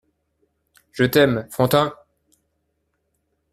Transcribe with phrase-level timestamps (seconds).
[0.93, 1.93] Je t’aime, Frontin!